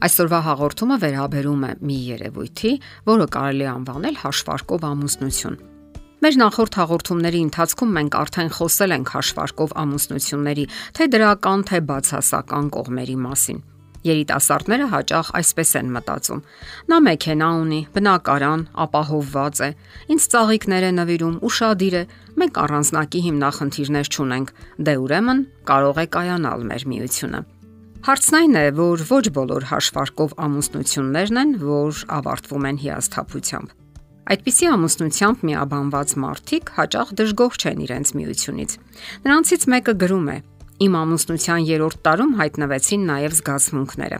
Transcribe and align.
Այսօրվա 0.00 0.38
հաղորդումը 0.46 0.96
վերաբերում 1.00 1.64
է 1.68 1.70
մի 1.84 1.96
երևույթի, 2.08 2.70
որը 3.10 3.24
կարելի 3.34 3.66
անվանել 3.68 4.14
հաշվարկով 4.20 4.86
ամուսնություն։ 4.88 5.58
Մեր 6.24 6.38
նախորդ 6.40 6.78
հաղորդումների 6.80 7.42
ընթացքում 7.46 7.92
մենք 7.98 8.16
արդեն 8.20 8.48
խոսել 8.56 8.94
ենք 8.96 9.12
հաշվարկով 9.16 9.74
ամուսնությունների, 9.82 10.64
թե 10.96 11.08
դրական, 11.16 11.66
թե 11.68 11.82
բացասական 11.90 12.72
կողմերի 12.80 13.18
մասին։ 13.28 13.60
Երիտասարդները 14.08 14.88
հաճախ 14.96 15.30
այսպես 15.36 15.70
են 15.80 15.88
մտածում. 15.92 16.42
նա 16.88 16.98
մեքենա 17.04 17.48
ունի, 17.60 17.80
բնակարան, 17.92 18.60
ապահովված 18.84 19.56
է, 19.60 19.70
ինձ 20.16 20.22
ծաղիկներ 20.32 20.88
է 20.88 20.92
նվիրում, 20.96 21.38
ուրشادիր 21.44 21.94
է, 22.00 22.04
մենք 22.40 22.64
առանձնակի 22.64 23.20
հիմնախնդիրներ 23.28 24.12
չունենք, 24.16 24.48
դե 24.80 24.94
ուրեմն 25.04 25.46
կարող 25.68 25.96
է 26.00 26.06
կայանալ 26.16 26.68
մեր 26.72 26.88
միությունը։ 26.96 27.59
Հարցն 28.00 28.36
այն 28.38 28.54
է, 28.56 28.62
որ 28.78 29.02
ոչ 29.10 29.24
բոլոր 29.36 29.64
հաշվարկով 29.68 30.30
ամուսնություններն 30.40 31.40
են, 31.40 31.50
որ 31.60 31.98
ավարտվում 32.16 32.68
են 32.70 32.78
հիասթափությամբ։ 32.80 33.74
Այդպիսի 34.32 34.68
ամուսնությամբ 34.72 35.44
միաբանված 35.50 36.14
մարդիկ 36.24 36.72
հաճախ 36.78 37.12
դժգոհ 37.20 37.60
չեն 37.60 37.84
իրենց 37.84 38.14
միությունից։ 38.16 38.74
Նրանցից 39.28 39.68
մեկը 39.74 39.94
գրում 40.00 40.32
է. 40.32 40.38
Իմ 40.80 40.96
ամուսնության 40.96 41.68
երրորդ 41.68 42.02
տարում 42.08 42.36
հայտնվեցին 42.40 43.08
նաև 43.12 43.36
զգացմունքները։ 43.36 44.18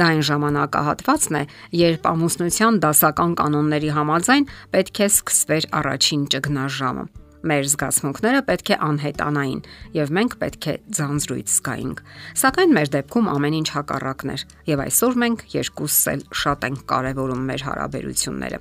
Դա 0.00 0.04
այն 0.16 0.22
ժամանակահատվածն 0.30 1.40
է, 1.44 1.46
երբ 1.76 2.12
ամուսնության 2.16 2.80
դասական 2.88 3.32
կանոնների 3.36 3.96
համաձայն 4.00 4.52
պետք 4.72 5.04
է 5.04 5.08
սկսվեր 5.12 5.72
առաջին 5.76 6.22
ճգնաժամը։ 6.32 7.19
Մեր 7.40 7.68
զգացմունքները 7.72 8.40
պետք 8.44 8.70
է 8.74 8.76
անհետանային 8.84 9.60
եւ 9.96 10.10
մենք 10.16 10.34
պետք 10.40 10.66
է 10.68 10.74
ձանձրույթ 10.96 11.52
զգայինք։ 11.54 12.00
Սակայն 12.40 12.74
մեր 12.76 12.90
դեպքում 12.94 13.30
ամեն 13.32 13.56
ինչ 13.60 13.68
հակառակն 13.76 14.32
էր 14.34 14.42
եւ 14.68 14.82
այսօր 14.84 15.16
մենք 15.22 15.44
երկուսս 15.56 16.02
էլ 16.12 16.24
շատ 16.40 16.66
ենք 16.68 16.82
կարեւորում 16.92 17.46
մեր 17.50 17.64
հարաբերությունները։ 17.70 18.58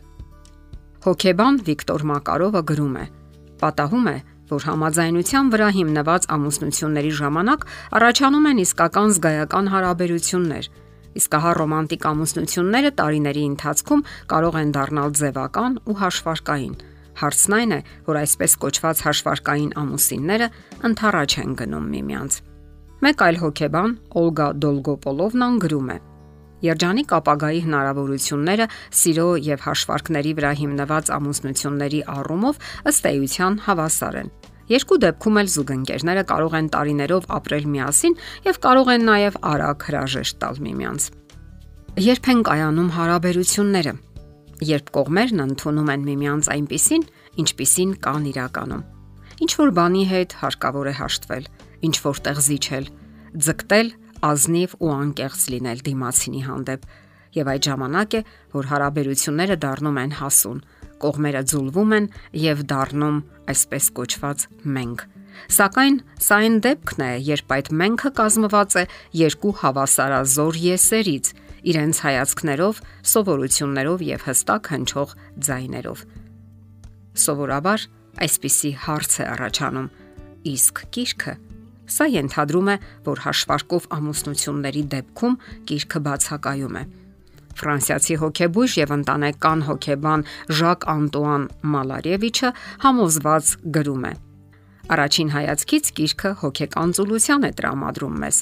Հոկեբան 1.00 1.60
Վիկտոր 1.68 2.06
Մակարովը 2.10 2.62
գրում 2.72 2.96
է. 3.00 3.06
Պատահում 3.60 4.08
է, 4.10 4.18
որ 4.50 4.66
համաձայնության 4.70 5.50
վրա 5.54 5.70
հիմնված 5.76 6.28
ամուսնությունների 6.36 7.12
ժամանակ 7.20 7.66
առաջանում 8.00 8.48
են 8.50 8.62
իսկական 8.64 9.12
զգայական 9.20 9.70
հարաբերություններ, 9.76 10.70
իսկ 11.20 11.38
հա 11.44 11.52
ռոմանտիկ 11.60 12.08
ամուսնությունները 12.10 12.92
տարիների 13.00 13.44
ընթացքում 13.50 14.06
կարող 14.32 14.60
են 14.64 14.74
դառնալ 14.80 15.14
ձևական 15.20 15.78
ու 15.90 15.98
հաշվարկային 16.00 16.76
Հարցն 17.20 17.56
այն 17.60 17.74
է, 17.76 17.80
որ 18.08 18.20
այսպես 18.22 18.54
կոչված 18.64 19.02
հաշվարկային 19.06 19.72
ամուսինները 19.82 20.48
ընթառաջ 20.90 21.36
են 21.44 21.56
գնում 21.60 21.90
միմյանց։ 21.96 22.38
Մեկ 23.00 23.22
այլ 23.26 23.38
հոգեբան 23.40 23.92
Օլգա 24.20 24.48
Դոլգոպոլովնան 24.64 25.60
գրում 25.64 25.90
է. 25.90 25.98
Երջանիկ 26.60 27.14
ապագայի 27.16 27.60
հնարավորությունները 27.64 28.66
սիրո 29.00 29.28
եւ 29.46 29.62
հաշվարկների 29.64 30.34
վրա 30.40 30.52
հիմնված 30.60 31.12
ամուսնությունների 31.16 32.02
առումով 32.20 32.60
ըստ 32.92 33.08
էության 33.14 33.60
հավասար 33.70 34.18
են։ 34.20 34.34
Երկու 34.70 34.98
դեպքում 35.02 35.40
էլ 35.40 35.48
զուգընկերները 35.56 36.24
կարող 36.30 36.58
են 36.60 36.68
տարիներով 36.76 37.24
ապրել 37.40 37.66
միասին 37.74 38.18
եւ 38.50 38.60
կարող 38.68 38.92
են 38.94 39.08
նաեւ 39.10 39.40
արագ 39.50 39.88
հրաժեշտ 39.90 40.40
տալ 40.44 40.60
միմյանց։ 40.68 41.08
Երբ 42.00 42.30
են 42.32 42.44
կայանում 42.50 42.92
հարաբերությունները, 43.00 43.94
երբ 44.66 44.90
կողմերն 44.96 45.44
ընդունում 45.46 45.92
են 45.94 46.06
միմյանց 46.10 46.50
այնպիսին, 46.56 47.04
ինչպիսին 47.44 47.92
կան 48.06 48.26
իրականում։ 48.30 48.88
Ինչ 49.40 49.52
որ 49.60 49.70
բանի 49.80 50.04
հետ 50.10 50.36
հարկավոր 50.40 50.90
է 50.90 50.94
հաշտվել, 51.00 51.46
ինչ 51.90 51.96
որտեղ 52.06 52.42
զիջել, 52.50 52.90
ձգտել 53.50 53.92
ազնիվ 54.30 54.74
ու 54.80 54.92
անկեղծ 55.00 55.46
լինել 55.54 55.84
դիմացինի 55.88 56.42
հանդեպ, 56.50 56.82
եւ 57.40 57.52
այդ 57.54 57.68
ժամանակ 57.70 58.18
է, 58.20 58.22
որ 58.58 58.70
հարաբերությունները 58.74 59.58
դառնում 59.64 60.00
են 60.04 60.14
հասուն, 60.20 60.60
կողմերը 61.00 61.42
ձուլվում 61.50 61.96
են 62.00 62.10
եւ 62.44 62.64
դառնում 62.70 63.18
այսպես 63.54 63.90
կոչված 64.00 64.46
մենք։ 64.76 65.04
Սակայն 65.56 66.00
սա 66.20 66.40
այն 66.44 66.56
դեպքն 66.66 67.04
է, 67.06 67.12
երբ 67.30 67.54
այդ 67.56 67.70
մենքը 67.80 68.10
կազմված 68.20 68.76
է 68.76 68.84
երկու 69.20 69.54
հավասարազոր 69.62 70.60
եսերից, 70.66 71.32
իրենց 71.70 71.96
հայացքներով, 72.06 72.82
սովորություններով 73.12 74.04
եւ 74.10 74.26
հստակ 74.30 74.72
հնչող 74.74 75.16
ձայներով։ 75.50 76.00
Սովորաբար 77.20 77.80
այսպիսի 78.26 78.72
հարց 78.86 79.12
է 79.20 79.26
առաջանում. 79.34 79.88
իսկ 80.50 80.76
գիրքը 80.96 81.34
Սա 81.90 82.06
ենթադրում 82.14 82.68
է, 82.70 82.76
որ 83.08 83.22
հաշվարկով 83.26 83.86
ամուսնությունների 83.98 84.84
դեպքում 84.94 85.38
գիրքը 85.70 86.00
բացակայում 86.06 86.76
է։ 86.80 86.84
Ֆրանսիացի 87.60 88.16
հոկեբույժ 88.22 88.76
եւ 88.80 88.94
ընտանեկան 88.96 89.64
հոկեբան 89.68 90.26
Ժակ 90.60 90.86
Անտուան 90.94 91.44
Մալարևիչը 91.74 92.52
համոզված 92.86 93.52
գրում 93.80 94.06
է. 94.10 94.14
Առաջին 94.90 95.34
հայացքից 95.34 95.92
գիրքը 96.00 96.32
հոգեկան 96.44 96.94
ծուլության 97.00 97.50
է 97.50 97.52
տրամադրում 97.60 98.16
մեզ 98.24 98.38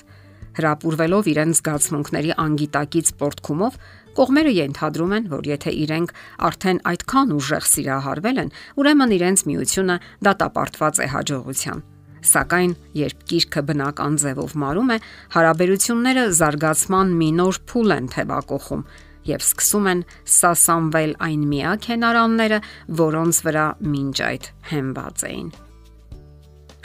հրապուրվելով 0.57 1.29
իրենց 1.34 1.59
զգացմունքների 1.62 2.31
անգիտակից 2.44 3.12
պորտքումով, 3.22 3.78
կողմերը 4.18 4.53
ենթադրում 4.57 5.13
են, 5.18 5.28
որ 5.34 5.50
եթե 5.51 5.73
իրենք 5.88 6.13
արդեն 6.47 6.79
այդքան 6.91 7.34
ուժեղ 7.38 7.68
սիրահարվել 7.72 8.41
են, 8.44 8.50
ուրեմն 8.81 9.13
իրենց 9.18 9.44
միությունը 9.51 9.97
դատապարտված 10.28 11.01
է 11.06 11.07
հաջողության։ 11.13 11.84
Սակայն 12.28 12.72
երբ 12.97 13.19
գիրքը 13.29 13.62
բնական 13.68 14.18
ձևով 14.23 14.56
մարում 14.63 14.90
է, 14.95 14.97
հարաբերությունները 15.38 16.23
զարգացման 16.40 17.13
մի 17.22 17.29
նոր 17.38 17.62
փուլ 17.69 17.94
են 17.97 18.09
թևակողում 18.18 18.84
եւ 19.28 19.44
սկսում 19.44 19.88
են 19.91 20.03
սասանվել 20.38 21.16
այն 21.28 21.45
միակ 21.53 21.88
հենարանները, 21.94 22.59
որոնց 23.03 23.45
վրա 23.47 23.69
մինչ 23.94 24.18
այդ 24.31 24.51
հենված 24.74 25.25
էին։ 25.31 25.56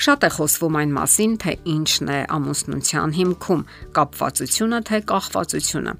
Շատ 0.00 0.25
է 0.26 0.30
խոսվում 0.36 0.78
այն 0.80 0.92
մասին, 0.97 1.32
թե 1.42 1.53
ինչն 1.72 2.08
է 2.12 2.20
ամուսնության 2.36 3.14
հիմքում՝ 3.19 3.62
կապվածությունը 3.98 4.78
թե 4.88 4.98
կախվածությունը։ 5.12 5.92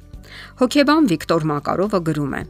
Հոկեբան 0.63 1.09
Վիկտոր 1.13 1.47
Մակարովը 1.53 2.01
գրում 2.09 2.35
է. 2.41 2.43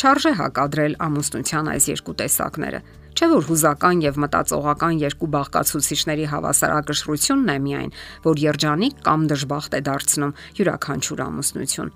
Չարժե 0.00 0.32
հակադրել 0.40 0.94
ամուսնության 1.06 1.70
այս 1.70 1.84
երկու 1.90 2.16
տեսակները։ 2.20 2.80
Չէ 3.10 3.26
որ 3.30 3.46
հուզական 3.50 4.02
եւ 4.04 4.18
մտածողական 4.22 5.00
երկու 5.00 5.28
բաղկացուցիչների 5.34 6.26
հավասարակշռությունն 6.30 7.50
է 7.50 7.56
միայն, 7.64 7.90
որ 8.24 8.40
երջանիկ 8.44 9.02
կամ 9.08 9.26
դժբախտ 9.32 9.76
է 9.76 9.80
դարձնում 9.90 10.36
յուրաքանչյուր 10.60 11.22
ամուսնություն։ 11.26 11.90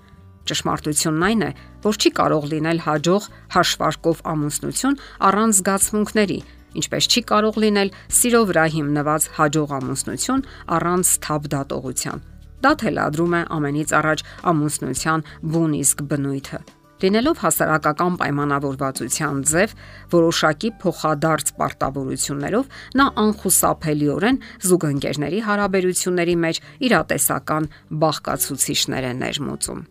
Ճշմարտությունն 0.45 1.25
այն 1.25 1.41
է, 1.45 1.49
որ 1.85 1.97
չի 1.97 2.11
կարող 2.19 2.43
լինել 2.51 2.79
հաջող 2.85 3.29
հաշվարկով 3.55 4.21
ամուսնություն 4.35 4.99
առանց 5.25 5.61
զգացմունքների, 5.61 6.39
ինչպես 6.81 7.09
չի 7.11 7.21
կարող 7.31 7.59
լինել 7.65 7.91
սիրո 8.19 8.41
վրա 8.51 8.65
հիմնված 8.75 9.27
հաջող 9.39 9.75
ամուսնություն 9.79 10.45
առանց 10.77 11.11
թափ 11.25 11.51
դատողության։ 11.55 12.23
Դա 12.65 12.71
թելադրում 12.81 13.35
է 13.35 13.41
ամենից 13.55 13.91
առաջ 13.99 14.25
ամուսնության 14.51 15.25
բուն 15.53 15.77
իսկ 15.81 16.03
բնույթը։ 16.09 16.59
Լինելով 17.03 17.41
հասարակական 17.43 18.13
պայմանավորվածության 18.21 19.41
ձև, 19.51 19.73
որոշակի 20.15 20.71
փոխադարձ 20.81 21.51
պարտավորություններով 21.59 22.71
նա 23.01 23.07
անխուսափելիորեն 23.25 24.39
զուգընկերների 24.69 25.43
հարաբերությունների 25.49 26.39
մեջ 26.47 26.63
իրատեսական 26.87 27.69
բաղկացուցիչներ 28.05 29.11
է 29.11 29.13
ներմուծում։ 29.25 29.85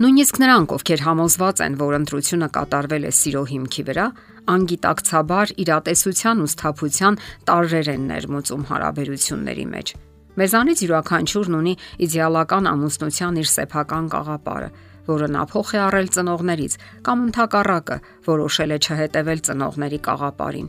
Նույնիսկ 0.00 0.38
նրանք, 0.40 0.70
ովքեր 0.72 1.00
համոզված 1.04 1.58
են, 1.66 1.74
որ 1.76 1.94
ընտրությունը 1.98 2.46
կատարվել 2.56 3.04
է 3.04 3.10
սիրո 3.12 3.42
հիմքի 3.50 3.82
վրա, 3.88 4.06
անգիտակցաբար 4.52 5.52
իրատեսության 5.62 6.40
ու 6.40 6.48
սթափության 6.48 7.18
տարրեր 7.50 7.90
են 7.92 8.06
ներմուծում 8.08 8.64
հարաբերությունների 8.72 9.66
մեջ։ 9.72 9.92
Մեզանից 10.40 10.82
յուրաքանչյուրն 10.86 11.58
ունի 11.60 11.74
իդեալական 12.08 12.68
ամուսնության 12.72 13.40
իր 13.42 13.48
սեփական 13.52 14.08
կաղապարը, 14.16 14.68
որը 15.12 15.28
նա 15.36 15.42
փոխ 15.52 15.72
է 15.76 15.80
առել 15.92 16.08
ծնողներից 16.16 16.76
կամ 17.04 17.24
ընդհակառակը 17.28 17.96
որոշել 18.32 18.72
է 18.72 18.78
չհետևել 18.80 19.40
ծնողների 19.52 19.98
կաղապարին։ 20.08 20.68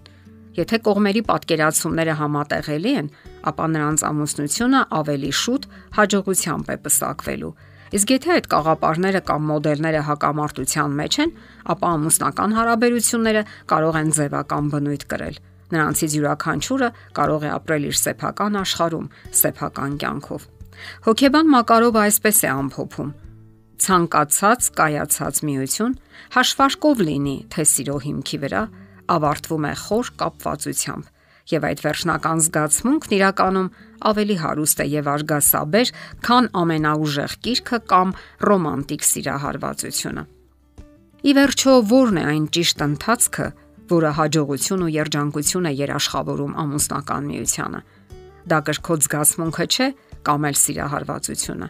Եթե 0.54 0.78
կողմերի 0.86 1.22
պատկերացումները 1.32 2.14
համատեղելի 2.20 2.92
են, 3.00 3.08
ապա 3.50 3.66
նրանց 3.74 4.04
ամուսնությունը 4.10 4.82
ավելի 5.00 5.32
շուտ 5.44 5.64
հաջողությամբ 5.98 6.68
է 6.74 6.76
պսակվելու 6.84 7.54
Իսկ 7.94 8.12
եթե 8.14 8.30
այդ 8.34 8.48
կաղապարները 8.50 9.20
կամ 9.28 9.44
մոդելները 9.52 10.00
հակամարտության 10.08 10.94
մեջ 10.98 11.18
են, 11.24 11.34
ապա 11.74 11.90
ամուսնական 11.94 12.56
հարաբերությունները 12.58 13.44
կարող 13.70 14.00
են 14.02 14.14
ձևական 14.18 14.72
բնույթ 14.74 15.04
կրել։ 15.14 15.38
Նրանցից 15.74 16.16
յուրաքանչյուրը 16.18 16.90
կարող 17.18 17.44
է 17.44 17.52
ապրել 17.54 17.86
իր 17.90 17.98
սեփական 18.02 18.58
աշխարհում, 18.64 19.08
սեփական 19.44 19.94
կյանքով։ 20.02 20.48
Հոգեբան 21.06 21.54
Մակարովը 21.54 22.02
այսպես 22.04 22.38
է 22.44 22.50
ամփոփում. 22.54 23.12
ցանկացած 23.84 24.68
կայացած 24.80 25.40
միություն 25.44 25.96
հաշվարկով 26.34 27.00
լինի 27.08 27.38
թե 27.52 27.64
սիրո 27.68 27.96
հիմքի 28.06 28.38
վրա 28.44 28.62
ավարտվում 29.16 29.66
է 29.68 29.74
խոր 29.84 30.12
կապվածությամբ 30.22 31.10
եւ 31.52 31.66
այդ 31.68 31.82
վերջնական 31.84 32.44
զգացմունքն 32.46 33.16
իրականում 33.18 33.72
ավելի 34.10 34.36
հարուստ 34.44 34.82
է 34.84 34.86
եւ 34.94 35.10
արգասաբեր, 35.14 35.92
քան 36.28 36.48
ամենաուժեղ 36.62 37.36
գիրքը 37.48 37.80
կամ 37.94 38.14
ռոմանտիկ 38.50 39.06
սիրահարվածությունը։ 39.10 40.24
Ի 41.24 41.32
վերջո, 41.38 41.74
ո՞րն 41.94 42.18
է 42.20 42.24
այն 42.34 42.48
ճիշտ 42.54 42.84
ընթացքը, 42.88 43.48
որը 43.94 44.10
հաջողություն 44.20 44.84
ու 44.84 44.92
երջանկություն 44.94 45.70
է 45.70 45.74
երաշխավորում 45.84 46.58
ամուսնական 46.64 47.30
միությանը։ 47.32 47.80
Դա 48.44 48.58
կրկոտ 48.68 49.06
զգացմունքը 49.08 49.66
չէ 49.74 49.88
կամ 50.28 50.50
էլ 50.50 50.58
սիրահարվածությունը։ 50.64 51.68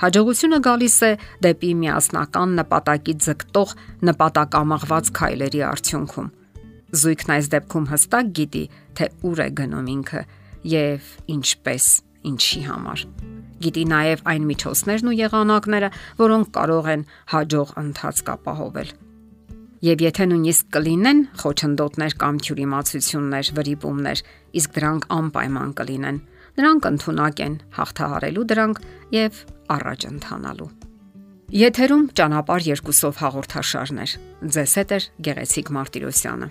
Հաջողությունը 0.00 0.58
գալիս 0.64 0.98
է 1.04 1.10
դեպի 1.44 1.70
միասնական 1.80 2.52
նպատակի 2.60 3.14
ձգտող 3.24 3.72
նպատակամաղված 4.10 5.10
քայլերի 5.20 5.60
արդյունքում 5.70 6.30
Զույգն 6.90 7.32
այս 7.36 7.48
դեպքում 7.54 7.84
հստակ 7.90 8.30
գիտի, 8.36 8.62
թե 8.98 9.06
ուր 9.30 9.40
է 9.44 9.48
գնում 9.60 9.90
ինքը 9.94 10.22
եւ 10.66 11.12
ինչպես, 11.34 11.86
ինչի 12.30 12.62
համար։ 12.68 13.04
Գիտի 13.60 13.84
նաև 13.90 14.24
այն 14.32 14.48
միջոցներն 14.50 15.10
ու 15.10 15.16
եղանակները, 15.20 15.88
որոնք 16.20 16.50
կարող 16.56 16.90
են 16.94 17.06
հաջող 17.32 17.72
ընթացք 17.80 18.30
ապահովել։ 18.34 18.92
Եվ 19.80 20.02
եթե 20.04 20.24
նույնիսկ 20.28 20.66
կլինեն 20.76 21.20
խոչընդոտներ 21.40 22.16
կամ 22.20 22.40
թյուրիմացություններ, 22.44 23.50
վրիպումներ, 23.56 24.22
իսկ 24.60 24.74
դրանք 24.76 25.08
անպայման 25.16 25.72
կլինեն, 25.80 26.20
նրանք 26.60 26.88
ընդունակ 26.90 27.42
են 27.46 27.58
հաղթահարելու 27.80 28.46
դրանք 28.52 28.82
եւ 29.16 29.42
առաջ 29.80 30.08
ընթանալու։ 30.10 30.70
Եթերում 31.50 32.04
ճանապարհ 32.20 32.66
երկուսով 32.70 33.22
հաղորդաշարներ։ 33.24 34.18
Ձեզ 34.54 34.74
հետ 34.80 34.92
է 34.94 34.98
Գեղեցիկ 35.26 35.72
Մարտիրոսյանը։ 35.80 36.50